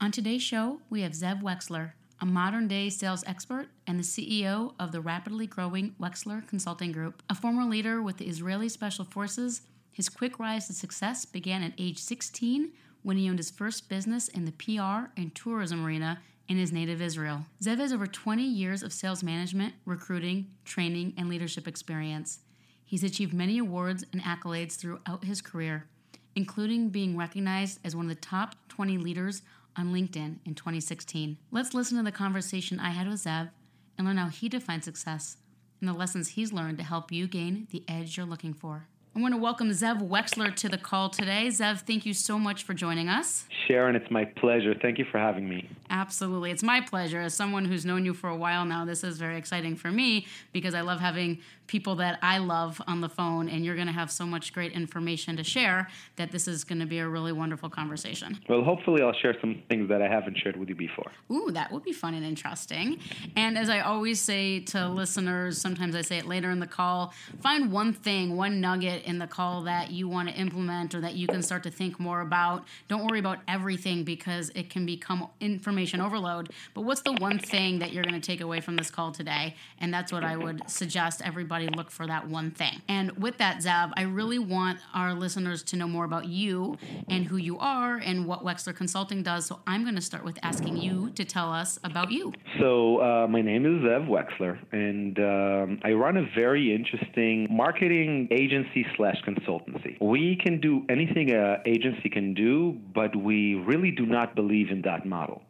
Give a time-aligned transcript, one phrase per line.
[0.00, 4.74] On today's show, we have Zev Wexler, a modern day sales expert and the CEO
[4.78, 7.20] of the rapidly growing Wexler Consulting Group.
[7.28, 11.72] A former leader with the Israeli Special Forces, his quick rise to success began at
[11.78, 12.70] age 16
[13.02, 17.02] when he owned his first business in the PR and tourism arena in his native
[17.02, 17.44] Israel.
[17.62, 22.40] Zev has over 20 years of sales management, recruiting, training, and leadership experience.
[22.84, 25.86] He's achieved many awards and accolades throughout his career,
[26.34, 29.42] including being recognized as one of the top 20 leaders
[29.76, 31.36] on LinkedIn in 2016.
[31.50, 33.50] Let's listen to the conversation I had with Zev
[33.96, 35.36] and learn how he defines success
[35.80, 38.88] and the lessons he's learned to help you gain the edge you're looking for.
[39.18, 41.48] I want to welcome Zev Wexler to the call today.
[41.48, 43.46] Zev, thank you so much for joining us.
[43.66, 44.76] Sharon, it's my pleasure.
[44.80, 45.68] Thank you for having me.
[45.90, 46.52] Absolutely.
[46.52, 47.22] It's my pleasure.
[47.22, 50.28] As someone who's known you for a while now, this is very exciting for me
[50.52, 53.92] because I love having people that I love on the phone, and you're going to
[53.92, 57.30] have so much great information to share that this is going to be a really
[57.30, 58.40] wonderful conversation.
[58.48, 61.12] Well, hopefully, I'll share some things that I haven't shared with you before.
[61.30, 62.98] Ooh, that would be fun and interesting.
[63.36, 67.12] And as I always say to listeners, sometimes I say it later in the call
[67.40, 71.14] find one thing, one nugget in the call that you want to implement or that
[71.14, 72.64] you can start to think more about.
[72.86, 76.50] Don't worry about everything because it can become information overload.
[76.74, 79.54] But what's the one thing that you're going to take away from this call today?
[79.80, 82.82] And that's what I would suggest everybody look for that one thing.
[82.86, 86.76] And with that, Zev, I really want our listeners to know more about you
[87.08, 89.46] and who you are and what Wexler Consulting does.
[89.46, 92.32] So I'm going to start with asking you to tell us about you.
[92.60, 98.28] So uh, my name is Zev Wexler, and um, I run a very interesting marketing
[98.30, 99.98] agency slash consultancy.
[100.02, 104.82] We can do anything an agency can do, but we really do not believe in
[104.82, 105.42] that model.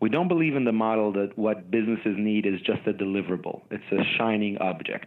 [0.00, 3.62] We don't believe in the model that what businesses need is just a deliverable.
[3.70, 5.06] It's a shining object.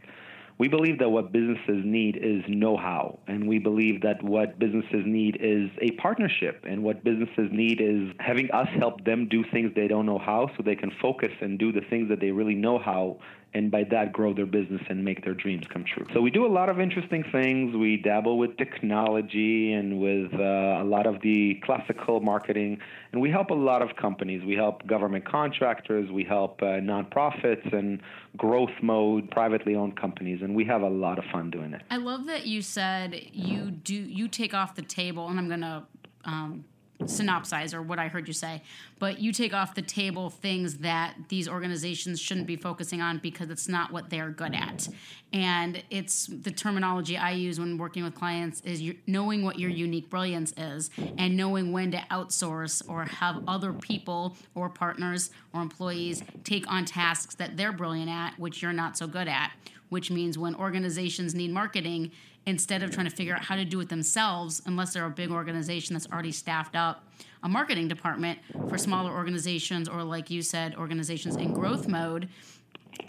[0.60, 5.04] We believe that what businesses need is know how, and we believe that what businesses
[5.06, 9.72] need is a partnership, and what businesses need is having us help them do things
[9.74, 12.56] they don't know how so they can focus and do the things that they really
[12.56, 13.20] know how
[13.54, 16.06] and by that grow their business and make their dreams come true.
[16.14, 17.76] So we do a lot of interesting things.
[17.76, 22.80] We dabble with technology and with uh, a lot of the classical marketing,
[23.12, 24.44] and we help a lot of companies.
[24.46, 28.02] We help government contractors, we help uh, nonprofits and
[28.38, 31.82] growth mode privately owned companies, we have a lot of fun doing it.
[31.90, 35.62] I love that you said you do you take off the table, and I'm going
[35.62, 35.84] to
[36.26, 36.66] um,
[37.04, 38.62] synopsize or what I heard you say,
[39.00, 43.50] but you take off the table things that these organizations shouldn't be focusing on because
[43.50, 44.88] it's not what they're good at.
[45.32, 50.10] And it's the terminology I use when working with clients is knowing what your unique
[50.10, 56.24] brilliance is and knowing when to outsource or have other people or partners or employees
[56.44, 59.52] take on tasks that they're brilliant at, which you're not so good at.
[59.90, 62.12] Which means when organizations need marketing,
[62.46, 65.32] instead of trying to figure out how to do it themselves, unless they're a big
[65.32, 67.06] organization that's already staffed up
[67.44, 72.28] a marketing department for smaller organizations or, like you said, organizations in growth mode.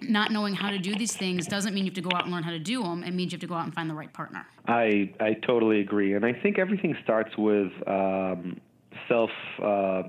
[0.03, 2.33] Not knowing how to do these things doesn't mean you have to go out and
[2.33, 3.03] learn how to do them.
[3.03, 4.47] It means you have to go out and find the right partner.
[4.69, 8.61] I I totally agree, and I think everything starts with um,
[9.09, 9.31] self
[9.61, 10.03] uh,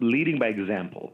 [0.00, 1.12] leading by example.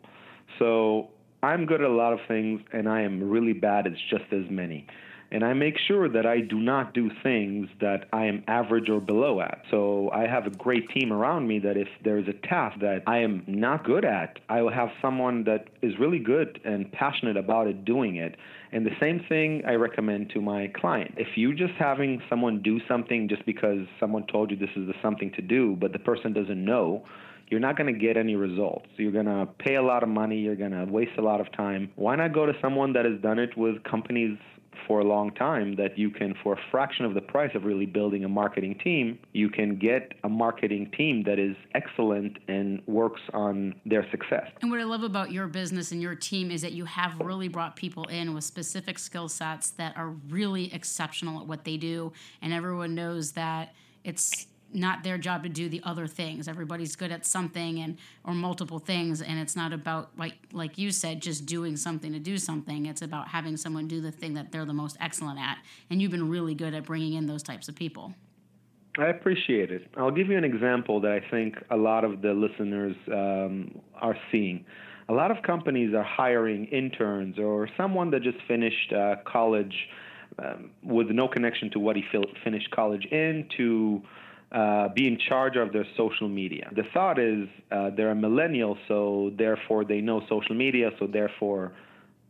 [0.59, 1.11] So
[1.43, 4.51] I'm good at a lot of things, and I am really bad at just as
[4.51, 4.87] many
[5.33, 9.01] And I make sure that I do not do things that I am average or
[9.01, 9.63] below at.
[9.71, 13.19] So I have a great team around me that if there's a task that I
[13.19, 17.67] am not good at, I will have someone that is really good and passionate about
[17.67, 18.37] it doing it.
[18.71, 21.15] And the same thing I recommend to my client.
[21.17, 24.95] If you're just having someone do something just because someone told you this is the
[25.03, 27.05] something to do, but the person doesn't know,
[27.49, 28.87] you're not going to get any results.
[28.97, 31.51] You're going to pay a lot of money, you're going to waste a lot of
[31.53, 31.91] time.
[31.97, 34.39] Why not go to someone that has done it with companies
[34.87, 37.87] for a long time that you can, for a fraction of the price of really
[37.87, 43.21] building a marketing team, you can get a marketing team that is excellent and works
[43.33, 44.49] on their success.
[44.63, 47.49] And what I love about your business and your team is that you have really
[47.49, 52.13] brought people in with specific skill sets that are really exceptional at what they do.
[52.43, 54.47] And everyone knows that it's
[54.77, 56.47] not their job to do the other things.
[56.49, 60.91] Everybody's good at something and or multiple things and it's not about like like you
[60.91, 62.87] said just doing something to do something.
[62.87, 65.59] It's about having someone do the thing that they're the most excellent at.
[65.91, 68.15] And you've been really good at bringing in those types of people.
[68.99, 69.89] I appreciate it.
[69.97, 74.17] I'll give you an example that I think a lot of the listeners um, are
[74.31, 74.65] seeing.
[75.09, 79.75] A lot of companies are hiring interns or someone that just finished uh, college
[80.39, 82.05] um, with no connection to what he
[82.43, 84.03] finished college in to
[84.53, 86.71] uh, be in charge of their social media.
[86.75, 91.73] The thought is uh, they're a millennial, so therefore they know social media, so therefore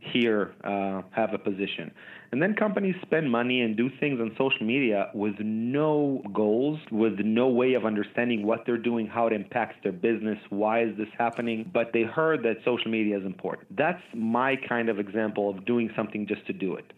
[0.00, 1.92] here uh, have a position.
[2.32, 7.18] And then companies spend money and do things on social media with no goals, with
[7.20, 11.08] no way of understanding what they're doing, how it impacts their business, why is this
[11.16, 11.70] happening.
[11.72, 13.76] But they heard that social media is important.
[13.76, 16.92] That's my kind of example of doing something just to do it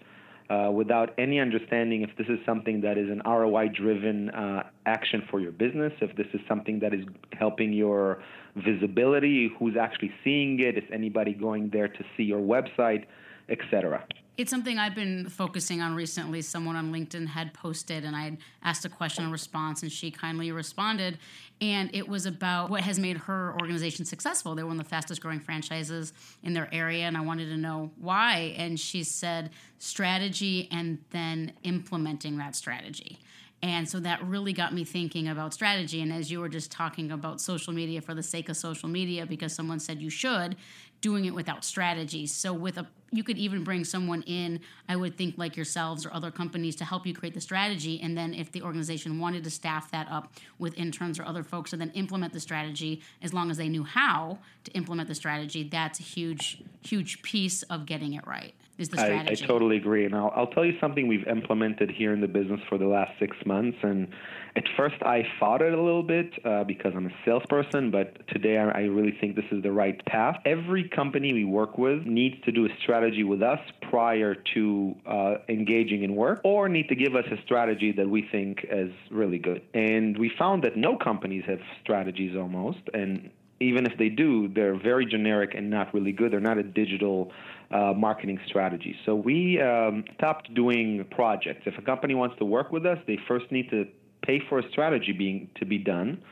[0.50, 5.22] uh, without any understanding if this is something that is an ROI driven uh, action
[5.30, 7.04] for your business, if this is something that is
[7.38, 8.22] helping your
[8.56, 13.04] visibility, who's actually seeing it, is anybody going there to see your website,
[13.48, 14.04] etc.
[14.36, 16.42] It's something I've been focusing on recently.
[16.42, 20.52] Someone on LinkedIn had posted, and I asked a question and response, and she kindly
[20.52, 21.18] responded.
[21.60, 24.54] And it was about what has made her organization successful.
[24.54, 26.12] They're one of the fastest growing franchises
[26.44, 28.54] in their area, and I wanted to know why.
[28.56, 33.18] And she said strategy and then implementing that strategy.
[33.60, 36.00] And so that really got me thinking about strategy.
[36.00, 39.26] And as you were just talking about social media for the sake of social media,
[39.26, 40.54] because someone said you should,
[41.00, 42.26] doing it without strategy.
[42.26, 46.12] So with a you could even bring someone in, I would think like yourselves or
[46.12, 48.00] other companies to help you create the strategy.
[48.02, 51.72] And then if the organization wanted to staff that up with interns or other folks
[51.72, 55.62] and then implement the strategy, as long as they knew how to implement the strategy,
[55.62, 58.54] that's a huge, huge piece of getting it right.
[58.78, 59.42] Is the strategy.
[59.42, 60.04] I, I totally agree.
[60.04, 63.12] And I'll, I'll tell you something we've implemented here in the business for the last
[63.18, 63.78] six months.
[63.82, 64.08] And
[64.56, 68.58] at first I fought it a little bit uh, because I'm a salesperson, but today
[68.58, 70.36] I, I really think this is the right path.
[70.44, 73.60] Every company we work with needs to do a strategy strategy with us
[73.90, 78.26] prior to uh, engaging in work or need to give us a strategy that we
[78.30, 79.62] think is really good.
[79.74, 82.80] And we found that no companies have strategies almost.
[82.92, 86.32] And even if they do, they're very generic and not really good.
[86.32, 87.32] They're not a digital
[87.70, 88.96] uh, marketing strategy.
[89.04, 91.62] So we um, stopped doing projects.
[91.66, 93.86] If a company wants to work with us, they first need to
[94.22, 96.22] pay for a strategy being to be done.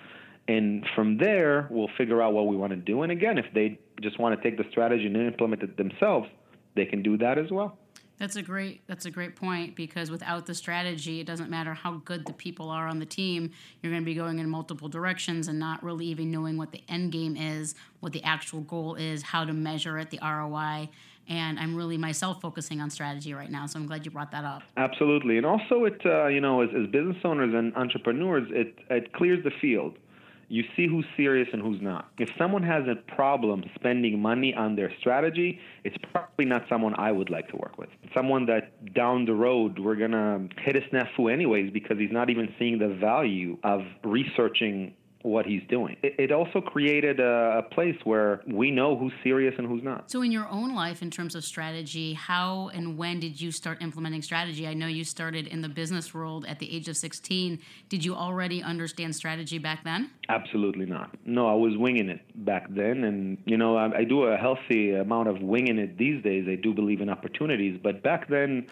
[0.49, 3.03] And from there, we'll figure out what we want to do.
[3.03, 6.29] And again, if they just want to take the strategy and implement it themselves,
[6.77, 7.77] they can do that as well.
[8.19, 12.01] That's a great that's a great point because without the strategy, it doesn't matter how
[12.05, 13.51] good the people are on the team.
[13.83, 16.83] You're going to be going in multiple directions and not really even knowing what the
[16.89, 20.89] end game is, what the actual goal is, how to measure it, the ROI.
[21.29, 24.45] And I'm really myself focusing on strategy right now, so I'm glad you brought that
[24.45, 24.63] up.
[24.77, 29.13] Absolutely, and also it uh, you know as, as business owners and entrepreneurs, it it
[29.13, 29.99] clears the field
[30.49, 32.11] you see who's serious and who's not.
[32.19, 37.13] If someone has a problem spending money on their strategy, it's probably not someone I
[37.13, 37.89] would like to work with.
[38.15, 42.31] Someone that down the road we're going to hit a snafu anyways because he's not
[42.31, 44.95] even seeing the value of researching
[45.27, 45.97] what he's doing.
[46.03, 50.11] It, it also created a, a, place where we know who's serious and who's not.
[50.11, 53.83] So, in your own life, in terms of strategy, how and when did you start
[53.83, 54.67] implementing strategy?
[54.67, 57.59] I know you started in the business world at the age of 16.
[57.89, 60.11] Did you already understand strategy back then?
[60.29, 61.17] Absolutely not.
[61.25, 63.05] No, I was winging it back then.
[63.05, 66.47] And, you know, I, I do a healthy amount of winging it these days.
[66.49, 67.79] I do believe in opportunities.
[67.83, 68.67] But back then,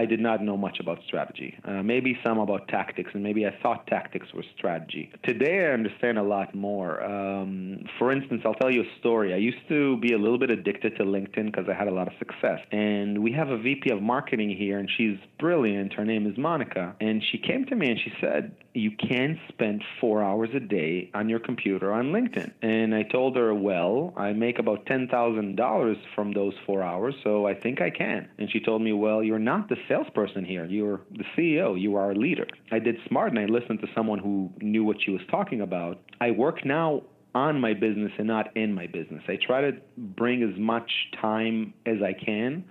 [0.00, 1.58] I did not know much about strategy.
[1.62, 5.12] Uh, maybe some about tactics, and maybe I thought tactics were strategy.
[5.24, 7.04] Today, I understand a lot more.
[7.04, 9.34] Um, for instance, I'll tell you a story.
[9.34, 12.08] I used to be a little bit addicted to LinkedIn because I had a lot
[12.08, 12.60] of success.
[12.72, 15.92] And we have a VP of marketing here, and she's brilliant.
[15.92, 16.96] Her name is Monica.
[16.98, 21.10] And she came to me and she said, You can't spend four hours a day
[21.12, 22.52] on your computer on LinkedIn.
[22.62, 27.54] And I told her, Well, I make about $10,000 from those four hours, so I
[27.54, 28.28] think I can.
[28.38, 30.64] And she told me, Well, you're not the salesperson here.
[30.66, 31.80] You're the CEO.
[31.80, 32.46] You are a leader.
[32.70, 36.00] I did smart and I listened to someone who knew what she was talking about.
[36.20, 37.02] I work now
[37.34, 39.22] on my business and not in my business.
[39.28, 42.64] I try to bring as much time as I can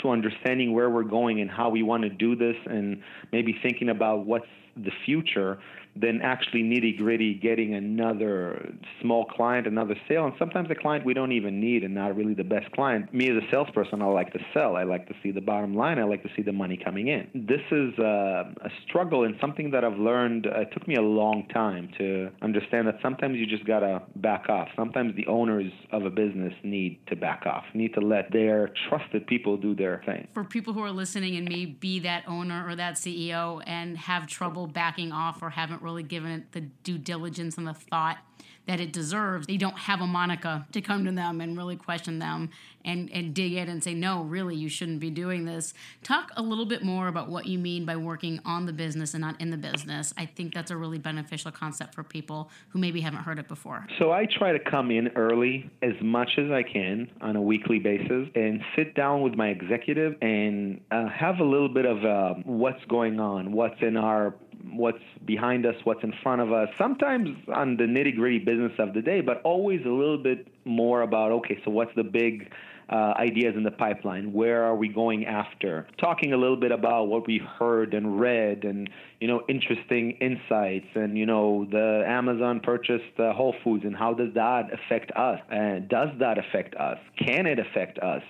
[0.00, 3.88] to understanding where we're going and how we want to do this and maybe thinking
[3.88, 5.58] about what's the future
[6.00, 10.26] than actually nitty gritty getting another small client, another sale.
[10.26, 13.12] And sometimes a client we don't even need and not really the best client.
[13.12, 14.76] Me as a salesperson, I like to sell.
[14.76, 15.98] I like to see the bottom line.
[15.98, 17.28] I like to see the money coming in.
[17.34, 20.46] This is a, a struggle and something that I've learned.
[20.46, 24.02] Uh, it took me a long time to understand that sometimes you just got to
[24.16, 24.68] back off.
[24.76, 29.26] Sometimes the owners of a business need to back off, need to let their trusted
[29.26, 30.28] people do their thing.
[30.34, 34.26] For people who are listening and may be that owner or that CEO and have
[34.26, 38.18] trouble backing off or haven't really given it the due diligence and the thought
[38.66, 42.18] that it deserves, they don't have a Monica to come to them and really question
[42.18, 42.50] them
[42.84, 45.72] and, and dig in and say, no, really, you shouldn't be doing this.
[46.02, 49.20] Talk a little bit more about what you mean by working on the business and
[49.20, 50.12] not in the business.
[50.16, 53.86] I think that's a really beneficial concept for people who maybe haven't heard it before.
[53.98, 57.78] So I try to come in early as much as I can on a weekly
[57.78, 62.34] basis and sit down with my executive and uh, have a little bit of uh,
[62.44, 64.34] what's going on, what's in our
[64.72, 68.94] what's behind us, what's in front of us, sometimes on the nitty gritty business of
[68.94, 72.52] the day, but always a little bit more about okay, so what's the big
[72.88, 74.32] uh, ideas in the pipeline?
[74.32, 75.86] Where are we going after?
[75.98, 78.88] Talking a little bit about what we heard and read, and
[79.20, 84.14] you know, interesting insights, and you know, the Amazon purchased uh, Whole Foods, and how
[84.14, 85.40] does that affect us?
[85.50, 86.98] And does that affect us?
[87.18, 88.22] Can it affect us?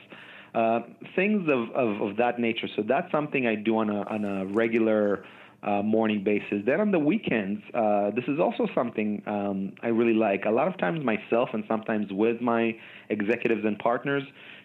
[0.54, 0.80] Uh,
[1.14, 2.66] things of, of, of that nature.
[2.76, 5.23] So that's something I do on a on a regular
[5.62, 6.62] uh, morning basis.
[6.64, 10.44] Then on the weekends, uh, this is also something um, I really like.
[10.44, 12.76] A lot of times myself and sometimes with my
[13.08, 14.22] executives and partners,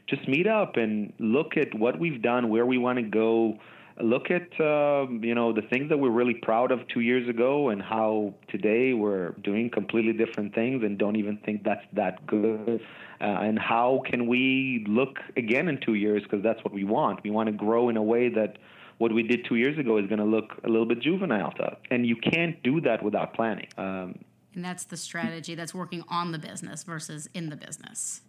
[0.08, 3.58] just meet up and look at what we've done, where we want to go.
[4.02, 7.70] Look at uh, you know the things that we're really proud of two years ago,
[7.70, 12.82] and how today we're doing completely different things and don't even think that's that good.
[13.20, 17.22] Uh, and how can we look again in two years because that's what we want.
[17.24, 18.58] We want to grow in a way that
[19.02, 21.64] what we did two years ago is going to look a little bit juvenile to
[21.64, 21.78] us.
[21.90, 23.68] And you can't do that without planning.
[23.76, 24.20] Um,
[24.54, 28.22] and that's the strategy that's working on the business versus in the business.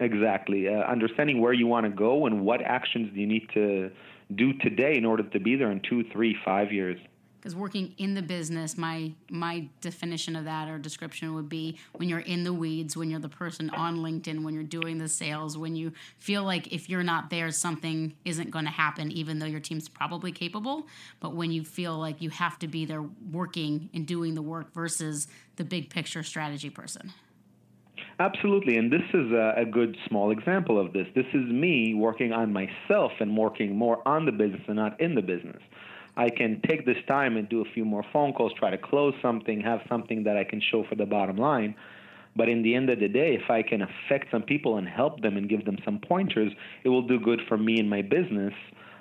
[0.00, 0.66] Exactly.
[0.68, 3.92] Uh, understanding where you want to go and what actions do you need to
[4.34, 6.98] do today in order to be there in two, three, five years
[7.38, 12.08] because working in the business my my definition of that or description would be when
[12.08, 15.56] you're in the weeds when you're the person on linkedin when you're doing the sales
[15.56, 19.46] when you feel like if you're not there something isn't going to happen even though
[19.46, 20.86] your team's probably capable
[21.20, 24.72] but when you feel like you have to be there working and doing the work
[24.72, 27.12] versus the big picture strategy person
[28.20, 31.06] Absolutely, and this is a, a, good small example of this.
[31.14, 35.14] This is me working on myself and working more on the business and not in
[35.14, 35.62] the business.
[36.18, 39.14] I can take this time and do a few more phone calls, try to close
[39.22, 41.76] something, have something that I can show for the bottom line.
[42.34, 45.22] But in the end of the day, if I can affect some people and help
[45.22, 48.52] them and give them some pointers, it will do good for me and my business.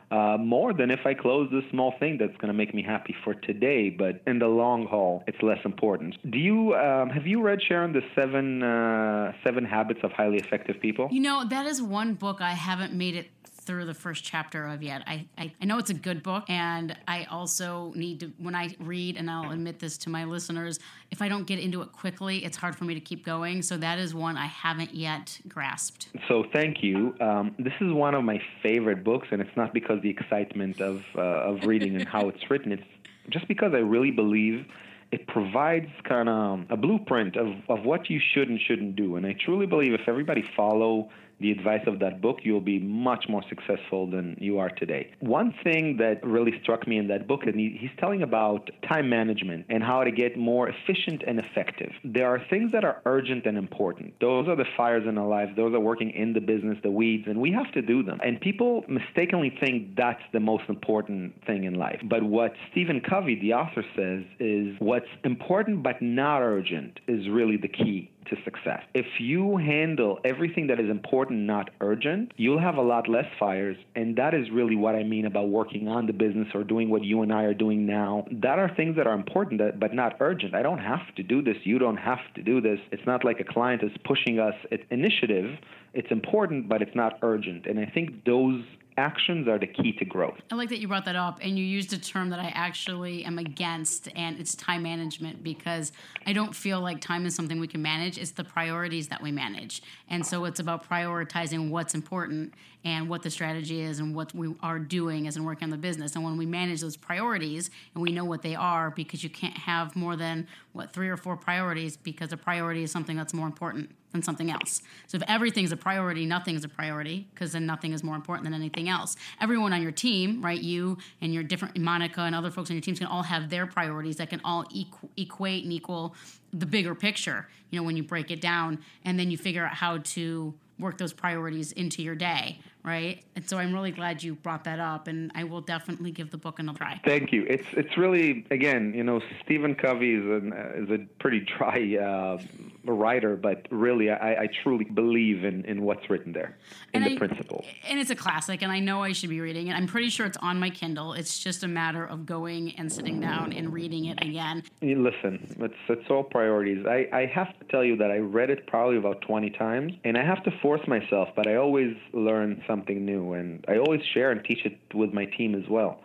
[0.10, 3.14] Uh, more than if I close this small thing that's going to make me happy
[3.26, 6.16] for today, but in the long haul, it's less important.
[6.32, 10.80] Do you um, have you read Sharon the seven uh, seven habits of highly effective
[10.80, 11.10] people?
[11.12, 13.28] You know that is one book I haven't made it
[13.68, 15.04] through the first chapter of yet.
[15.06, 18.76] I, I, I know it's a good book, and I also need to, when I
[18.80, 20.80] read, and I'll admit this to my listeners,
[21.12, 23.62] if I don't get into it quickly, it's hard for me to keep going.
[23.62, 26.08] So that is one I haven't yet grasped.
[26.28, 27.14] So thank you.
[27.20, 31.04] Um, this is one of my favorite books, and it's not because the excitement of,
[31.16, 32.84] uh, of reading and how it's written, it's
[33.30, 34.66] just because I really believe
[35.12, 39.16] it provides kind of a blueprint of, of what you should and shouldn't do.
[39.18, 43.26] And I truly believe if everybody follow the advice of that book, you'll be much
[43.30, 45.12] more successful than you are today.
[45.20, 49.66] One thing that really struck me in that book, and he's telling about time management
[49.70, 51.92] and how to get more efficient and effective.
[52.04, 54.14] There are things that are urgent and important.
[54.20, 55.52] Those are the fires in our lives.
[55.56, 58.20] Those are working in the business, the weeds, and we have to do them.
[58.24, 62.00] And people mistakenly think that's the most important thing in life.
[62.04, 67.58] But what Stephen Covey, the author, says is what's important but not urgent is really
[67.58, 68.82] the key to success.
[68.94, 73.78] If you handle everything that is important, not urgent, you'll have a lot less fires.
[73.96, 77.04] And that is really what I mean about working on the business or doing what
[77.04, 78.26] you and I are doing now.
[78.32, 80.56] That are things that are important, but not urgent.
[80.56, 81.58] I don't have to do this.
[81.64, 82.80] You don't have to do this.
[82.92, 84.56] It's not like a client is pushing us.
[84.72, 85.58] It's initiative.
[85.94, 87.66] It's important, but it's not urgent.
[87.66, 88.64] And I think those
[88.98, 90.40] actions are the key to growth.
[90.52, 93.24] I like that you brought that up and you used a term that I actually
[93.24, 95.92] am against, and it's time management because
[96.26, 98.18] I don't feel like time is something we can manage.
[98.18, 99.82] It's the priorities that we manage.
[100.10, 104.54] And so it's about prioritizing what's important and what the strategy is and what we
[104.62, 106.16] are doing as in working on the business.
[106.16, 109.58] And when we manage those priorities and we know what they are, because you can't
[109.58, 113.48] have more than what three or four priorities because a priority is something that's more
[113.48, 114.82] important than something else.
[115.08, 118.54] So if everything's a priority, nothing's a priority because then nothing is more important than
[118.54, 119.16] anything else.
[119.42, 120.60] Everyone on your team, right?
[120.60, 123.68] You and your different Monica and other folks on your teams can all have their
[123.68, 126.16] priorities that can all equ- equate and equal
[126.54, 127.48] the bigger picture.
[127.70, 130.98] You know, when you break it down and then you figure out how to work
[130.98, 133.22] those priorities into your day, right?
[133.36, 136.38] And so I'm really glad you brought that up, and I will definitely give the
[136.38, 137.00] book another try.
[137.06, 137.46] Thank you.
[137.48, 142.42] It's it's really again, you know, Stephen Covey is an, is a pretty dry uh,
[142.86, 146.58] writer, but really, I, I truly believe in in what's written there,
[146.94, 147.66] in And the I- principles.
[147.88, 149.74] And it's a classic, and I know I should be reading it.
[149.74, 151.14] I'm pretty sure it's on my Kindle.
[151.14, 154.64] It's just a matter of going and sitting down and reading it again.
[154.82, 156.86] You Listen, it's it's all priorities.
[156.86, 160.18] I, I have to tell you that I read it probably about 20 times, and
[160.18, 164.32] I have to force myself, but I always learn something new, and I always share
[164.32, 166.00] and teach it with my team as well.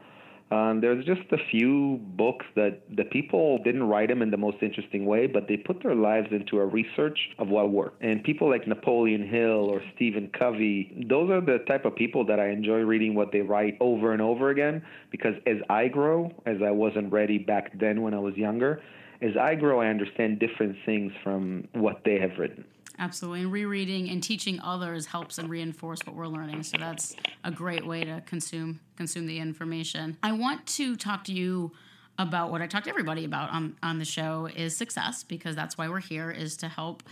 [0.52, 4.59] Um, there's just a few books that the people didn't write them in the most
[4.61, 8.02] interesting way, but they put their lives into a research of what worked.
[8.02, 12.38] And people like Napoleon Hill or Stephen Covey, those are the type of people that
[12.38, 16.59] I enjoy reading what they write over and over again because as I grow, as
[16.62, 18.83] I wasn't ready back then when I was younger,
[19.23, 22.67] as I grow, I understand different things from what they have written.
[23.02, 23.40] Absolutely.
[23.40, 26.62] And rereading and teaching others helps and reinforce what we're learning.
[26.62, 30.16] So that's a great way to consume consume the information.
[30.23, 31.73] I want to talk to you
[32.16, 35.76] about what I talked to everybody about on, on the show is success, because that's
[35.76, 37.02] why we're here, is to help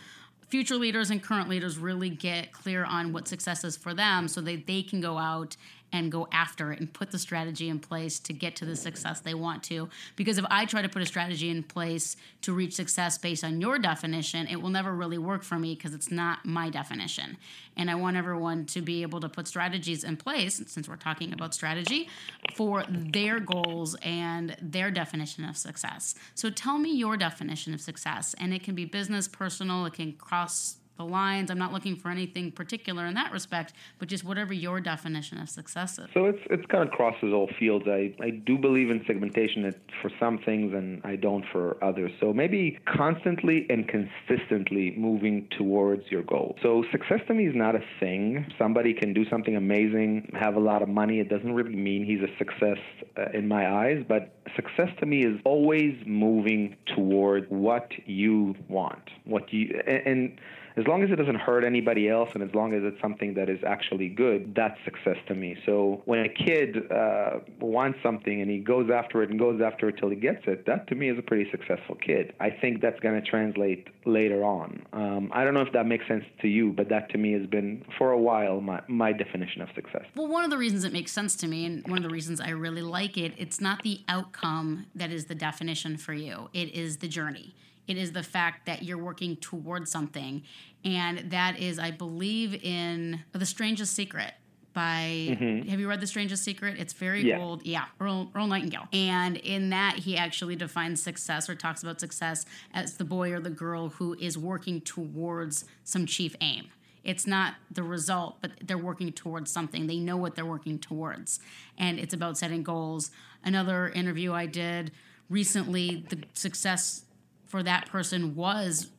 [0.46, 4.40] future leaders and current leaders really get clear on what success is for them so
[4.40, 5.56] that they can go out
[5.92, 9.20] and go after it and put the strategy in place to get to the success
[9.20, 9.88] they want to.
[10.16, 13.60] Because if I try to put a strategy in place to reach success based on
[13.60, 17.36] your definition, it will never really work for me because it's not my definition.
[17.76, 21.32] And I want everyone to be able to put strategies in place, since we're talking
[21.32, 22.08] about strategy,
[22.54, 26.14] for their goals and their definition of success.
[26.34, 28.34] So tell me your definition of success.
[28.38, 31.50] And it can be business, personal, it can cross the lines.
[31.50, 35.48] I'm not looking for anything particular in that respect, but just whatever your definition of
[35.48, 36.06] success is.
[36.12, 37.86] So it's it's kind of crosses all fields.
[37.88, 42.12] I, I do believe in segmentation for some things and I don't for others.
[42.20, 46.56] So maybe constantly and consistently moving towards your goal.
[46.62, 48.46] So success to me is not a thing.
[48.58, 51.20] Somebody can do something amazing, have a lot of money.
[51.20, 52.78] It doesn't really mean he's a success
[53.16, 59.04] uh, in my eyes, but success to me is always moving toward what you want.
[59.24, 60.40] What you and, and
[60.76, 63.48] as long as it doesn't hurt anybody else and as long as it's something that
[63.48, 65.56] is actually good, that's success to me.
[65.66, 69.88] So when a kid uh, wants something and he goes after it and goes after
[69.88, 72.34] it till he gets it, that to me is a pretty successful kid.
[72.40, 74.84] I think that's going to translate later on.
[74.92, 77.46] Um, I don't know if that makes sense to you, but that to me has
[77.46, 80.04] been for a while my, my definition of success.
[80.14, 82.40] Well, one of the reasons it makes sense to me, and one of the reasons
[82.40, 86.74] I really like it, it's not the outcome that is the definition for you, it
[86.74, 87.54] is the journey.
[87.90, 90.44] It is the fact that you're working towards something.
[90.84, 94.32] And that is, I believe, in The Strangest Secret
[94.72, 95.68] by mm-hmm.
[95.68, 96.78] have you read the strangest secret?
[96.78, 97.40] It's very Yeah.
[97.40, 97.66] old.
[97.66, 98.86] Yeah earl, earl nightingale.
[98.92, 103.40] And in that he actually defines success or talks about success as the boy or
[103.40, 106.68] the girl who is working towards some chief aim.
[107.02, 109.88] It's not the result but they're working towards something.
[109.88, 111.40] They know what they're working towards.
[111.76, 113.10] And it's about setting goals.
[113.42, 114.92] Another interview i did
[115.28, 117.06] recently the success
[117.50, 118.90] for that person was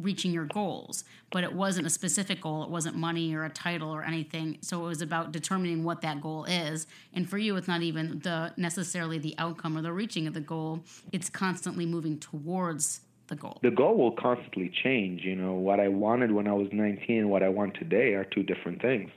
[0.00, 2.62] reaching your goals, but it wasn't a specific goal.
[2.62, 4.58] It wasn't money or a title or anything.
[4.60, 6.86] So it was about determining what that goal is.
[7.12, 10.40] And for you, it's not even the necessarily the outcome or the reaching of the
[10.40, 10.82] goal.
[11.12, 13.58] It's constantly moving towards the goal.
[13.62, 15.22] The goal will constantly change.
[15.22, 18.44] You know, what I wanted when I was 19 what I want today are two
[18.44, 19.10] different things.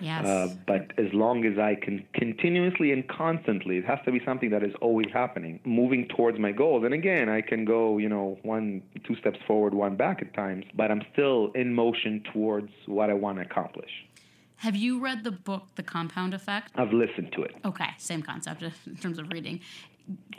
[0.00, 0.24] Yes.
[0.24, 4.50] Uh, but as long as I can continuously and constantly, it has to be something
[4.50, 6.84] that is always happening, moving towards my goals.
[6.84, 10.64] And again, I can go, you know, one, two steps forward, one back at times,
[10.74, 13.90] but I'm still in motion towards what I want to accomplish.
[14.56, 16.72] Have you read the book The Compound Effect?
[16.76, 17.54] I've listened to it.
[17.64, 19.60] Okay, same concept in terms of reading.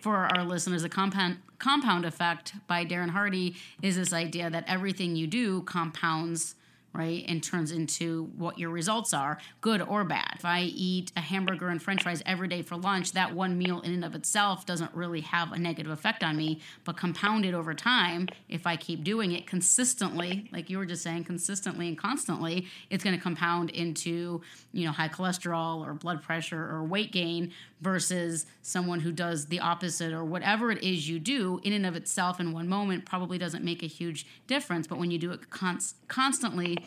[0.01, 5.15] For our listeners, the compound compound effect by Darren Hardy is this idea that everything
[5.15, 6.55] you do compounds,
[6.97, 7.23] right?
[7.27, 10.33] And turns into what your results are, good or bad.
[10.35, 13.81] If I eat a hamburger and french fries every day for lunch, that one meal
[13.81, 17.75] in and of itself doesn't really have a negative effect on me, but compounded over
[17.75, 22.65] time, if I keep doing it consistently, like you were just saying, consistently and constantly,
[22.89, 24.41] it's going to compound into,
[24.73, 29.59] you know, high cholesterol or blood pressure or weight gain versus someone who does the
[29.59, 33.37] opposite or whatever it is you do in and of itself in one moment probably
[33.37, 36.77] doesn't make a huge difference, but when you do it const- constantly,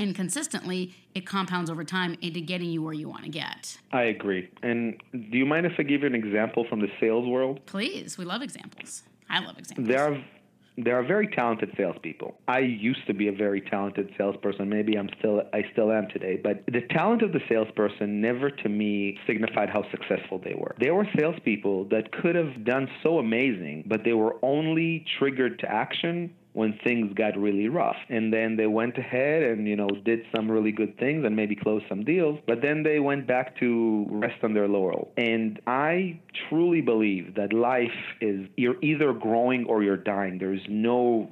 [0.00, 3.76] and consistently, it compounds over time into getting you where you want to get.
[3.92, 4.48] I agree.
[4.62, 7.60] And do you mind if I give you an example from the sales world?
[7.66, 9.02] Please, we love examples.
[9.28, 9.88] I love examples.
[9.88, 10.24] There are
[10.78, 12.38] there are very talented salespeople.
[12.48, 14.70] I used to be a very talented salesperson.
[14.70, 16.40] Maybe I'm still I still am today.
[16.42, 20.74] But the talent of the salesperson never to me signified how successful they were.
[20.80, 25.70] They were salespeople that could have done so amazing, but they were only triggered to
[25.70, 27.96] action when things got really rough.
[28.08, 31.54] And then they went ahead and, you know, did some really good things and maybe
[31.54, 35.12] closed some deals, but then they went back to rest on their laurel.
[35.16, 37.88] And I truly believe that life
[38.20, 40.38] is you're either growing or you're dying.
[40.38, 41.30] There's no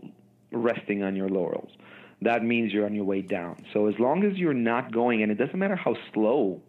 [0.52, 1.70] resting on your laurels.
[2.22, 3.64] That means you're on your way down.
[3.72, 6.60] So as long as you're not going, and it doesn't matter how slow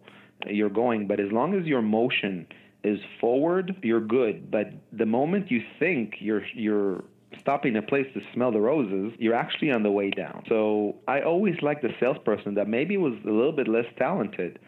[0.46, 2.46] you're going, but as long as your motion
[2.82, 4.50] is forward, you're good.
[4.50, 7.04] But the moment you think you're you're
[7.38, 10.42] stopping a place to smell the roses, you're actually on the way down.
[10.48, 14.58] So I always like the salesperson that maybe was a little bit less talented,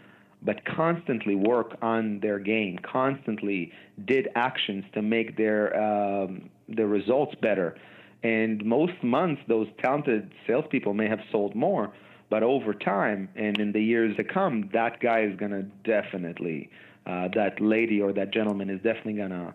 [0.43, 3.73] but constantly work on their game, constantly
[4.05, 7.77] did actions to make their um, their results better.
[8.23, 11.93] And most months, those talented salespeople may have sold more,
[12.31, 16.71] but over time and in the years to come, that guy is to definitely,
[17.05, 19.55] uh, that lady or that gentleman is definitely to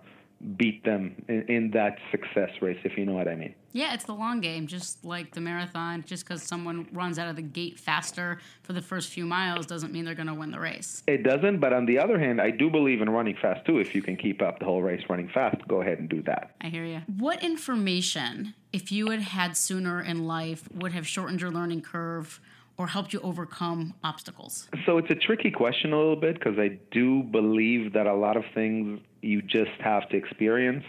[0.56, 3.56] beat them in, in, that success race, if you know what I mean.
[3.74, 6.04] Yeah, it's the long game, just like the marathon.
[6.06, 9.92] Just because someone runs out of the gate faster for the first few miles doesn't
[9.92, 11.04] mean they're going to win the race.
[11.08, 13.80] It doesn't, but on the other hand, I do believe in running fast too.
[13.80, 16.56] If you can keep up the whole race running fast, go ahead and do that.
[16.62, 17.02] I hear you.
[17.18, 22.40] What information, if you had had sooner in life, would have shortened your learning curve?
[22.78, 24.70] Or helped you overcome obstacles?
[24.86, 28.38] So it's a tricky question a little bit because I do believe that a lot
[28.38, 30.86] of things you just have to experience.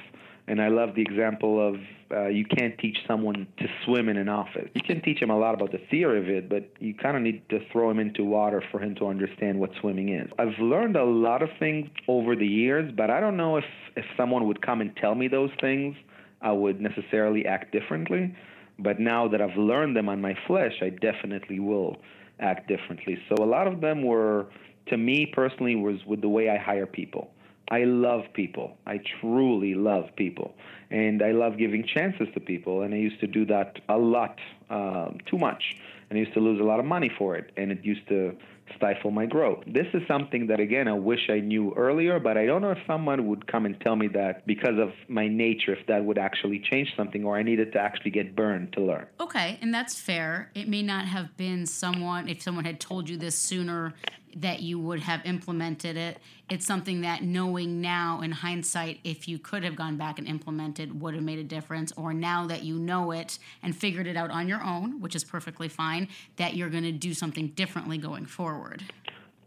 [0.46, 1.76] And I love the example of
[2.10, 4.68] uh, you can't teach someone to swim in an office.
[4.74, 7.22] You can teach him a lot about the theory of it, but you kind of
[7.22, 10.30] need to throw him into water for him to understand what swimming is.
[10.38, 14.06] I've learned a lot of things over the years, but I don't know if, if
[14.16, 15.96] someone would come and tell me those things,
[16.40, 18.34] I would necessarily act differently.
[18.78, 21.96] But now that I've learned them on my flesh, I definitely will
[22.40, 23.18] act differently.
[23.28, 24.46] So a lot of them were,
[24.86, 27.30] to me personally, was with the way I hire people.
[27.70, 28.76] I love people.
[28.86, 30.54] I truly love people.
[30.90, 32.82] And I love giving chances to people.
[32.82, 34.38] And I used to do that a lot,
[34.70, 35.76] um, too much.
[36.08, 37.52] And I used to lose a lot of money for it.
[37.56, 38.36] And it used to
[38.76, 39.64] stifle my growth.
[39.66, 42.78] This is something that, again, I wish I knew earlier, but I don't know if
[42.86, 46.60] someone would come and tell me that because of my nature, if that would actually
[46.70, 49.06] change something, or I needed to actually get burned to learn.
[49.20, 50.50] Okay, and that's fair.
[50.54, 53.94] It may not have been someone, if someone had told you this sooner,
[54.36, 56.18] that you would have implemented it.
[56.48, 61.00] It's something that knowing now in hindsight, if you could have gone back and implemented,
[61.00, 61.92] would have made a difference.
[61.96, 65.24] Or now that you know it and figured it out on your own, which is
[65.24, 68.82] perfectly fine, that you're going to do something differently going forward.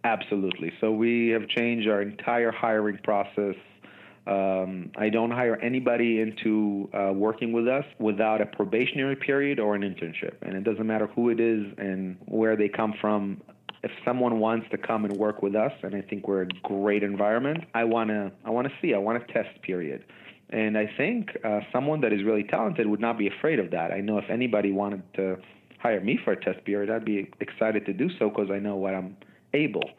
[0.03, 0.71] Absolutely.
[0.81, 3.55] So we have changed our entire hiring process.
[4.27, 9.75] Um, I don't hire anybody into uh, working with us without a probationary period or
[9.75, 10.35] an internship.
[10.41, 13.41] And it doesn't matter who it is and where they come from
[13.83, 17.03] if someone wants to come and work with us, and I think we're a great
[17.03, 20.05] environment, I wanna I wanna see, I want a test period.
[20.49, 23.91] And I think uh, someone that is really talented would not be afraid of that.
[23.91, 25.37] I know if anybody wanted to
[25.79, 28.75] hire me for a test period, I'd be excited to do so because I know
[28.75, 29.15] what I'm
[29.53, 29.89] able.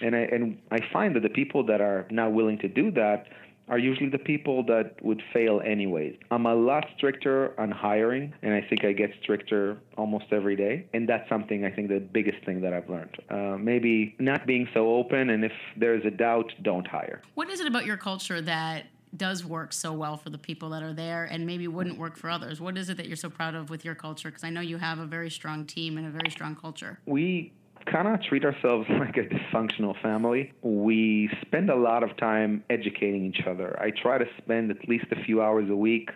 [0.00, 3.26] And I and I find that the people that are not willing to do that
[3.70, 6.16] are usually the people that would fail anyways.
[6.30, 10.86] I'm a lot stricter on hiring, and I think I get stricter almost every day.
[10.92, 13.16] And that's something I think the biggest thing that I've learned.
[13.30, 17.22] Uh, maybe not being so open, and if there's a doubt, don't hire.
[17.34, 20.82] What is it about your culture that does work so well for the people that
[20.82, 22.60] are there and maybe wouldn't work for others?
[22.60, 24.28] What is it that you're so proud of with your culture?
[24.28, 26.98] Because I know you have a very strong team and a very strong culture.
[27.06, 27.52] We
[27.86, 30.52] kind of treat ourselves like a dysfunctional family.
[30.62, 33.78] We spend a lot of time educating each other.
[33.80, 36.10] I try to spend at least a few hours a week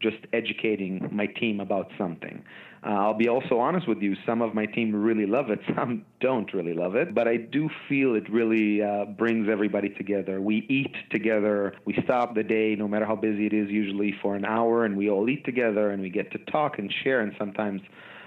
[0.00, 2.44] just educating my team about something.
[2.86, 6.04] Uh, I'll be also honest with you, some of my team really love it, some
[6.20, 10.40] don't really love it, but I do feel it really uh, brings everybody together.
[10.40, 14.36] We eat together, we stop the day, no matter how busy it is, usually for
[14.36, 17.32] an hour, and we all eat together and we get to talk and share, and
[17.38, 17.82] sometimes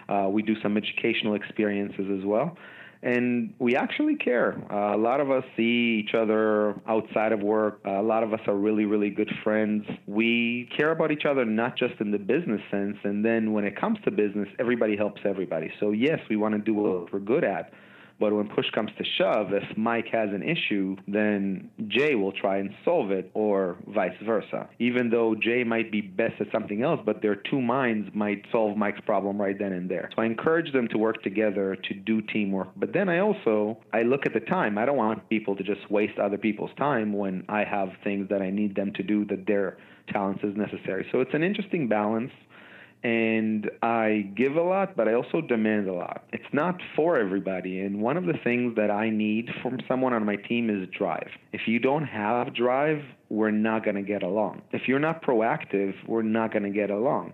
[0.10, 2.58] Uh, we do some educational experiences as well
[3.03, 4.61] and we actually care.
[4.71, 7.81] Uh, a lot of us see each other outside of work.
[7.85, 9.85] Uh, a lot of us are really, really good friends.
[10.05, 13.79] We care about each other not just in the business sense, and then when it
[13.79, 15.71] comes to business, everybody helps everybody.
[15.79, 17.73] So, yes, we want to do what we're good at,
[18.21, 22.57] but when push comes to shove, if Mike has an issue, then Jay will try
[22.57, 24.69] and solve it, or vice versa.
[24.77, 28.77] Even though Jay might be best at something else, but their two minds might solve
[28.77, 30.10] Mike's problem right then and there.
[30.15, 32.69] So I encourage them to work together to do teamwork.
[32.77, 34.77] But then I also I look at the time.
[34.77, 38.43] I don't want people to just waste other people's time when I have things that
[38.43, 39.77] I need them to do that their
[40.13, 41.07] talents is necessary.
[41.12, 42.31] So it's an interesting balance
[43.03, 46.23] and I give a lot, but I also demand a lot.
[46.31, 47.79] It's not for everybody.
[47.81, 51.29] And one of the things that I need from someone on my team is drive.
[51.51, 54.61] If you don't have drive, we're not going to get along.
[54.71, 57.33] If you're not proactive, we're not going to get along.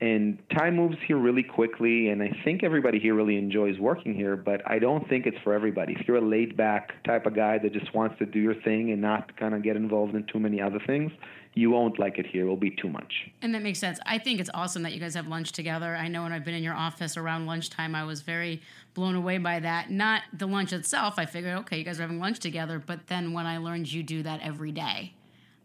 [0.00, 4.36] And time moves here really quickly, and I think everybody here really enjoys working here,
[4.36, 5.94] but I don't think it's for everybody.
[5.98, 8.90] If you're a laid back type of guy that just wants to do your thing
[8.90, 11.12] and not kind of get involved in too many other things,
[11.54, 12.44] you won't like it here.
[12.44, 13.30] It will be too much.
[13.42, 13.98] And that makes sense.
[14.06, 15.94] I think it's awesome that you guys have lunch together.
[15.94, 18.60] I know when I've been in your office around lunchtime, I was very
[18.94, 19.90] blown away by that.
[19.90, 21.14] Not the lunch itself.
[21.16, 22.82] I figured, okay, you guys are having lunch together.
[22.84, 25.14] But then when I learned you do that every day,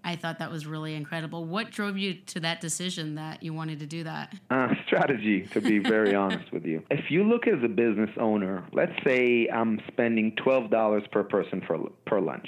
[0.03, 1.45] I thought that was really incredible.
[1.45, 4.33] What drove you to that decision that you wanted to do that?
[4.49, 6.83] Uh, strategy, to be very honest with you.
[6.89, 11.79] If you look as a business owner, let's say I'm spending $12 per person for,
[12.05, 12.47] per lunch.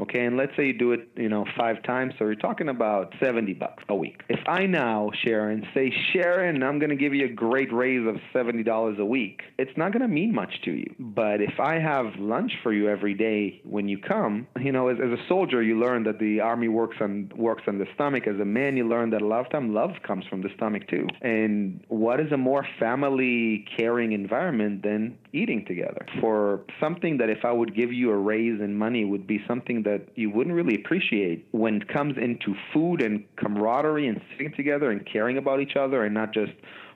[0.00, 3.12] Okay, and let's say you do it, you know, five times, so you're talking about
[3.22, 4.22] 70 bucks a week.
[4.28, 8.16] If I now, Sharon, say, Sharon, I'm going to give you a great raise of
[8.34, 10.94] $70 a week, it's not going to mean much to you.
[10.98, 14.96] But if I have lunch for you every day when you come, you know, as,
[14.98, 18.26] as a soldier, you learn that the army works on works on the stomach.
[18.26, 20.88] As a man, you learn that a lot of time love comes from the stomach
[20.88, 21.06] too.
[21.20, 26.06] And what is a more family caring environment than eating together?
[26.20, 29.82] For something that if I would give you a raise in money would be something
[29.82, 34.52] that that you wouldn't really appreciate when it comes into food and camaraderie and sitting
[34.54, 36.52] together and caring about each other and not just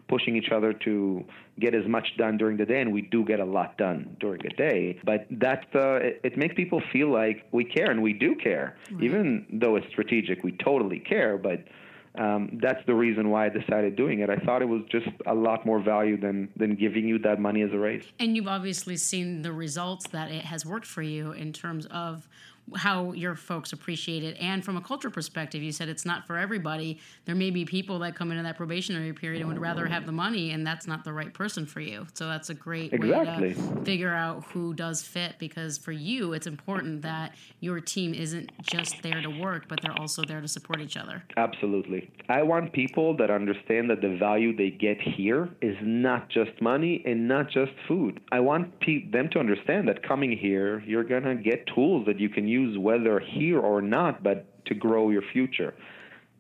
[0.09, 1.25] pushing each other to
[1.59, 4.45] get as much done during the day, and we do get a lot done during
[4.47, 4.99] a day.
[5.05, 8.77] But that uh, it, it, makes people feel like we care, and we do care,
[8.91, 9.03] right.
[9.03, 10.43] even though it's strategic.
[10.43, 11.65] We totally care, but
[12.17, 14.31] um, that's the reason why I decided doing it.
[14.31, 17.63] I thought it was just a lot more value than than giving you that money
[17.63, 18.05] as a raise.
[18.21, 22.29] And you've obviously seen the results that it has worked for you in terms of
[22.77, 24.37] how your folks appreciate it.
[24.41, 26.99] And from a culture perspective, you said it's not for everybody.
[27.27, 30.13] There may be people that come into that probationary period and would rather have the
[30.13, 32.07] money, and that's not the right person for you.
[32.15, 33.49] So that's a great exactly.
[33.49, 38.15] way to figure out who does fit because for you, it's important that your team
[38.15, 41.23] isn't just there to work, but they're also there to support each other.
[41.37, 42.11] Absolutely.
[42.29, 47.03] I want people that understand that the value they get here is not just money
[47.05, 48.21] and not just food.
[48.33, 52.19] I want pe- them to understand that coming here, you're going to get tools that
[52.19, 55.73] you can use use whether here or not, but to grow your future.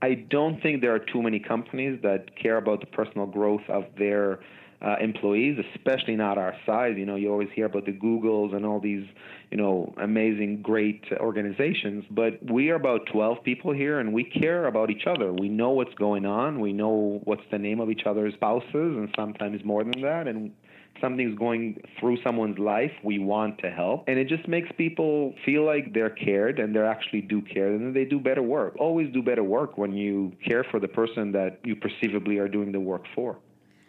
[0.02, 3.84] I don't think there are too many companies that care about the personal growth of
[3.98, 4.40] their
[4.84, 6.94] uh, employees, especially not our size.
[6.98, 9.06] You know, you always hear about the Googles and all these,
[9.50, 12.04] you know, amazing, great organizations.
[12.10, 15.32] But we are about 12 people here, and we care about each other.
[15.32, 16.60] We know what's going on.
[16.60, 20.28] We know what's the name of each other's spouses, and sometimes more than that.
[20.28, 20.52] And
[21.00, 24.04] something's going through someone's life, we want to help.
[24.06, 27.94] And it just makes people feel like they're cared and they actually do care and
[27.94, 28.74] they do better work.
[28.78, 32.72] Always do better work when you care for the person that you perceivably are doing
[32.72, 33.38] the work for.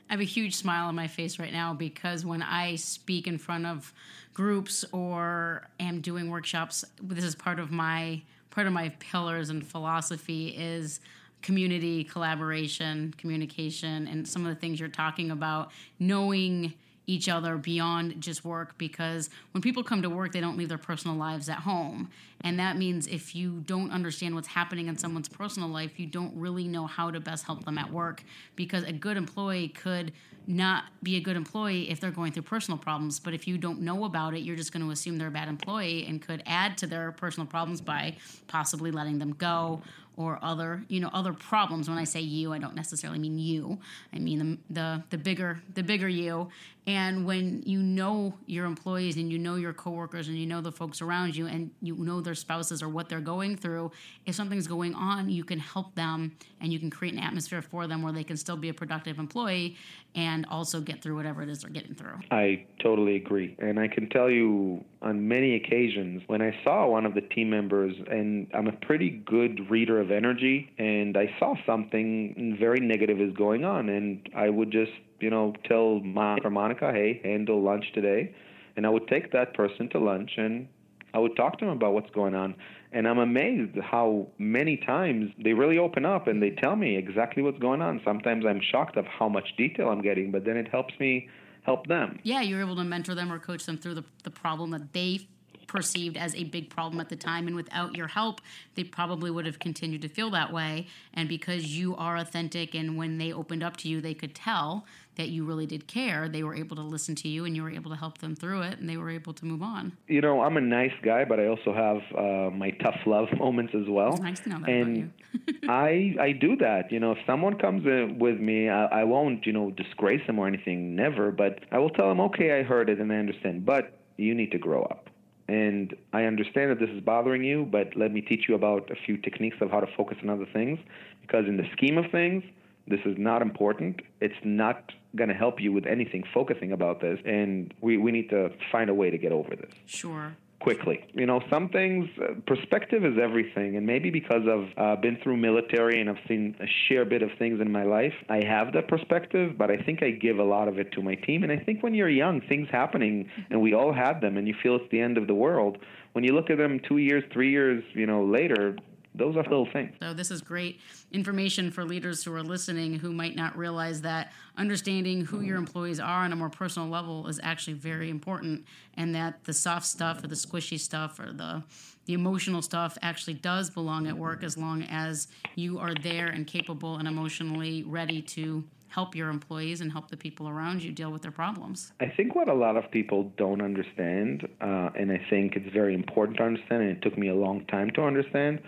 [0.10, 3.38] I have a huge smile on my face right now because when I speak in
[3.38, 3.92] front of
[4.34, 9.66] groups or am doing workshops, this is part of my part of my pillars and
[9.66, 11.02] philosophy is
[11.42, 16.74] community collaboration communication and some of the things you're talking about knowing
[17.08, 20.78] each other beyond just work because when people come to work, they don't leave their
[20.78, 22.10] personal lives at home.
[22.42, 26.36] And that means if you don't understand what's happening in someone's personal life, you don't
[26.36, 28.24] really know how to best help them at work
[28.56, 30.12] because a good employee could
[30.48, 33.20] not be a good employee if they're going through personal problems.
[33.20, 35.48] But if you don't know about it, you're just going to assume they're a bad
[35.48, 38.16] employee and could add to their personal problems by
[38.48, 39.82] possibly letting them go
[40.18, 43.78] or other you know other problems when i say you i don't necessarily mean you
[44.14, 44.40] i mean
[44.70, 46.48] the, the the bigger the bigger you
[46.88, 50.72] and when you know your employees and you know your coworkers and you know the
[50.72, 53.92] folks around you and you know their spouses or what they're going through,
[54.26, 57.88] if something's going on, you can help them and you can create an atmosphere for
[57.88, 59.78] them where they can still be a productive employee
[60.16, 62.18] and also get through whatever it is they're getting through.
[62.32, 63.56] I totally agree.
[63.60, 67.50] And I can tell you on many occasions when I saw one of the team
[67.50, 73.20] members, and I'm a pretty good reader of energy, and I saw something very negative
[73.20, 77.62] is going on, and I would just you know, tell my or Monica, hey, handle
[77.62, 78.34] lunch today.
[78.76, 80.68] And I would take that person to lunch and
[81.14, 82.56] I would talk to them about what's going on.
[82.92, 87.42] And I'm amazed how many times they really open up and they tell me exactly
[87.42, 88.02] what's going on.
[88.04, 91.30] Sometimes I'm shocked of how much detail I'm getting, but then it helps me
[91.64, 92.20] help them.
[92.24, 95.28] Yeah, you're able to mentor them or coach them through the, the problem that they
[95.68, 97.48] perceived as a big problem at the time.
[97.48, 98.42] And without your help,
[98.76, 100.88] they probably would have continued to feel that way.
[101.14, 104.86] And because you are authentic and when they opened up to you, they could tell
[105.16, 107.70] that you really did care, they were able to listen to you and you were
[107.70, 109.94] able to help them through it and they were able to move on.
[110.08, 113.74] You know, I'm a nice guy, but I also have uh, my tough love moments
[113.76, 114.14] as well.
[114.14, 115.12] It's nice to know that and
[115.70, 116.92] I I do that.
[116.92, 120.40] You know, if someone comes in with me, I, I won't, you know, disgrace them
[120.40, 123.66] or anything, never, but I will tell them, okay, I heard it and I understand,
[123.66, 125.10] but you need to grow up
[125.48, 128.96] and I understand that this is bothering you, but let me teach you about a
[129.06, 130.80] few techniques of how to focus on other things.
[131.22, 132.44] Because in the scheme of things,
[132.88, 134.02] this is not important.
[134.22, 138.30] It's not going to help you with anything focusing about this, and we, we need
[138.30, 139.72] to find a way to get over this.
[139.86, 141.06] Sure quickly.
[141.14, 143.76] You know, some things, uh, perspective is everything.
[143.76, 147.30] And maybe because I've uh, been through military and I've seen a sheer bit of
[147.38, 150.68] things in my life, I have that perspective, but I think I give a lot
[150.68, 151.44] of it to my team.
[151.44, 154.56] And I think when you're young, things happening, and we all had them, and you
[154.64, 155.78] feel it's the end of the world,
[156.14, 158.76] when you look at them two years, three years, you know, later,
[159.18, 159.96] those are little things.
[160.02, 160.80] So this is great
[161.12, 166.00] information for leaders who are listening who might not realize that understanding who your employees
[166.00, 170.24] are on a more personal level is actually very important, and that the soft stuff
[170.24, 171.64] or the squishy stuff or the
[172.06, 176.46] the emotional stuff actually does belong at work as long as you are there and
[176.46, 181.12] capable and emotionally ready to help your employees and help the people around you deal
[181.12, 181.92] with their problems.
[182.00, 185.94] I think what a lot of people don't understand, uh, and I think it's very
[185.96, 188.62] important to understand, and it took me a long time to understand,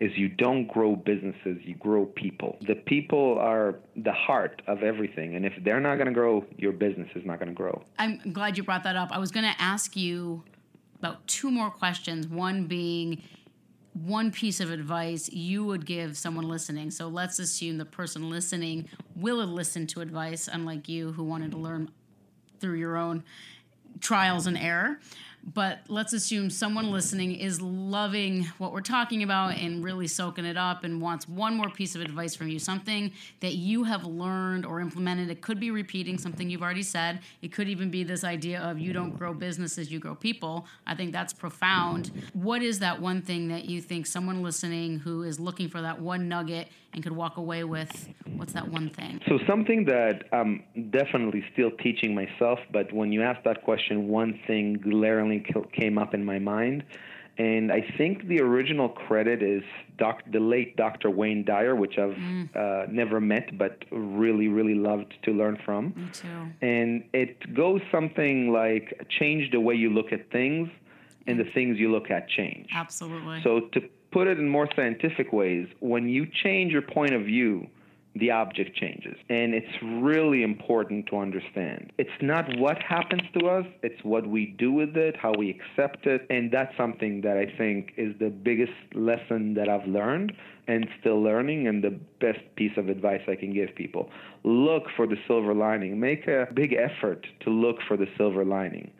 [0.00, 2.58] is you don't grow businesses, you grow people.
[2.66, 6.72] The people are the heart of everything, and if they're not going to grow, your
[6.72, 7.82] business is not going to grow.
[7.98, 9.10] I'm glad you brought that up.
[9.12, 10.42] I was going to ask you
[10.98, 12.26] about two more questions.
[12.26, 13.22] One being
[13.92, 16.90] one piece of advice you would give someone listening.
[16.90, 21.58] So let's assume the person listening will listen to advice, unlike you who wanted to
[21.58, 21.90] learn
[22.58, 23.22] through your own
[24.00, 24.98] trials and error
[25.52, 30.56] but let's assume someone listening is loving what we're talking about and really soaking it
[30.56, 34.64] up and wants one more piece of advice from you something that you have learned
[34.64, 35.30] or implemented.
[35.30, 37.20] It could be repeating something you've already said.
[37.42, 40.66] It could even be this idea of you don't grow businesses you grow people.
[40.86, 42.10] I think that's profound.
[42.32, 46.00] What is that one thing that you think someone listening who is looking for that
[46.00, 50.62] one nugget and could walk away with what's that one thing so something that i'm
[50.90, 56.14] definitely still teaching myself but when you ask that question one thing glaringly came up
[56.14, 56.84] in my mind.
[57.36, 59.64] And I think the original credit is
[59.98, 61.10] doc, the late Dr.
[61.10, 62.48] Wayne Dyer, which I've mm.
[62.54, 65.94] uh, never met but really, really loved to learn from.
[65.96, 66.28] Me too.
[66.62, 70.68] And it goes something like change the way you look at things,
[71.26, 72.68] and the things you look at change.
[72.72, 73.40] Absolutely.
[73.42, 73.80] So, to
[74.14, 77.66] put it in more scientific ways, when you change your point of view,
[78.14, 79.16] the object changes.
[79.28, 81.92] And it's really important to understand.
[81.98, 86.06] It's not what happens to us, it's what we do with it, how we accept
[86.06, 86.24] it.
[86.30, 90.32] And that's something that I think is the biggest lesson that I've learned
[90.68, 94.08] and still learning, and the best piece of advice I can give people.
[94.44, 96.00] Look for the silver lining.
[96.00, 98.90] Make a big effort to look for the silver lining.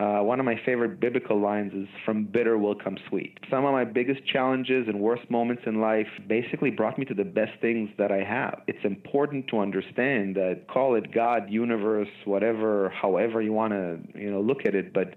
[0.00, 3.38] Uh, one of my favorite biblical lines is from bitter will come sweet.
[3.48, 7.24] Some of my biggest challenges and worst moments in life basically brought me to the
[7.24, 8.62] best things that I have.
[8.66, 14.30] It's important to understand that call it God, universe, whatever, however you want to, you
[14.32, 15.14] know, look at it, but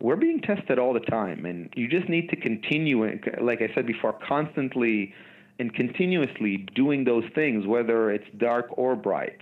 [0.00, 3.04] we're being tested all the time and you just need to continue
[3.40, 5.12] like I said before constantly
[5.58, 9.38] and continuously doing those things whether it's dark or bright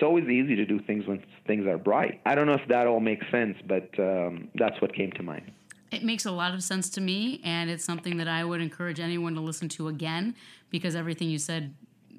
[0.00, 2.22] it's always easy to do things when things are bright.
[2.24, 5.52] I don't know if that all makes sense, but um, that's what came to mind.
[5.92, 8.98] It makes a lot of sense to me, and it's something that I would encourage
[8.98, 10.36] anyone to listen to again
[10.70, 11.74] because everything you said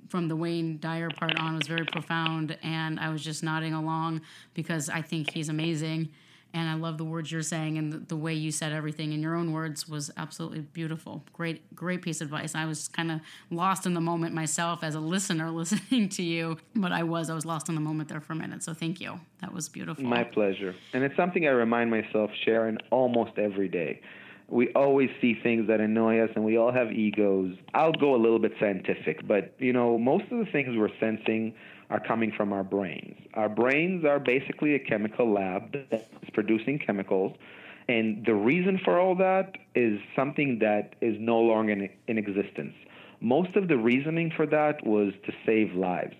[0.10, 4.22] from the Wayne Dyer part on was very profound, and I was just nodding along
[4.54, 6.10] because I think he's amazing
[6.54, 9.22] and I love the words you're saying and the, the, way you said everything in
[9.22, 11.24] your own words was absolutely beautiful.
[11.34, 12.56] Great, great piece of advice.
[12.56, 16.58] I was kind of lost in the moment myself as a listener listening to you,
[16.76, 18.64] but I was, I was lost in the moment there for a minute.
[18.64, 19.20] So thank you.
[19.40, 20.04] That was beautiful.
[20.04, 20.76] My pleasure.
[20.94, 24.02] And it's something I remind myself, Sharon, almost every day.
[24.52, 27.56] We always see things that annoy us, and we all have egos.
[27.74, 31.54] I'll go a little bit scientific, but you know, most of the things we're sensing
[31.90, 33.16] are coming from our brains.
[33.34, 37.36] Our brains are basically a chemical lab that's producing chemicals.
[37.88, 42.74] And the reason for all that is something that is no longer in, in existence.
[43.20, 46.16] Most of the reasoning for that was to save lives.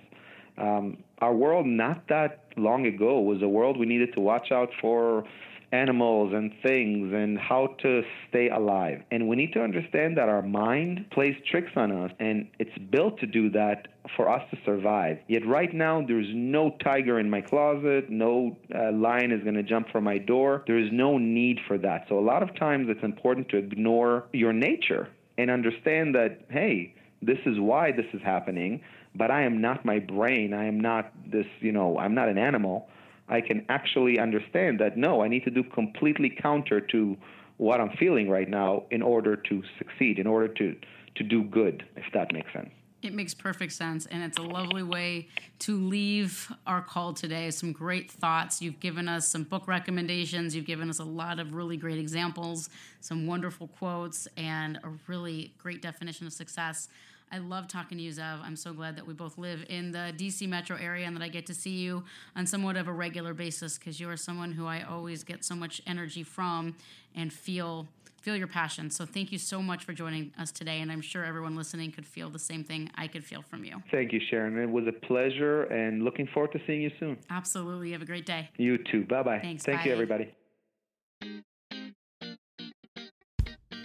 [0.58, 4.70] Um, our world, not that long ago, was a world we needed to watch out
[4.82, 5.24] for
[5.72, 9.02] animals and things and how to stay alive.
[9.12, 13.20] And we need to understand that our mind plays tricks on us and it's built
[13.20, 15.20] to do that for us to survive.
[15.28, 19.64] Yet right now, there's no tiger in my closet, no uh, lion is going to
[19.64, 20.64] jump from my door.
[20.68, 22.06] There is no need for that.
[22.10, 26.96] So a lot of times it's important to ignore your nature and understand that, hey,
[27.22, 28.82] this is why this is happening,
[29.16, 30.54] but I am not my brain.
[30.54, 32.90] I am not this, you know, I'm not an animal.
[33.32, 37.18] I can actually understand that no, I need to do completely counter to
[37.58, 40.76] what I'm feeling right now in order to succeed, in order to
[41.16, 42.70] to do good, if that makes sense.
[43.02, 45.28] It makes perfect sense, and it's a lovely way
[45.60, 47.50] to leave our call today.
[47.50, 48.62] Some great thoughts.
[48.62, 50.56] You've given us some book recommendations.
[50.56, 52.70] You've given us a lot of really great examples,
[53.00, 56.90] some wonderful quotes, and a really great definition of success.
[57.32, 58.42] I love talking to you, Zev.
[58.44, 61.30] I'm so glad that we both live in the DC metro area and that I
[61.30, 62.04] get to see you
[62.36, 65.56] on somewhat of a regular basis because you are someone who I always get so
[65.56, 66.76] much energy from
[67.16, 67.88] and feel
[68.22, 68.92] feel your passion.
[68.92, 72.06] So thank you so much for joining us today and I'm sure everyone listening could
[72.06, 73.82] feel the same thing I could feel from you.
[73.90, 74.58] Thank you, Sharon.
[74.60, 77.18] It was a pleasure and looking forward to seeing you soon.
[77.32, 77.94] Absolutely.
[77.94, 78.50] Have a great day.
[78.58, 79.06] You too.
[79.06, 79.40] Bye-bye.
[79.40, 79.64] Thanks.
[79.64, 79.86] Thank bye.
[79.86, 81.42] you everybody.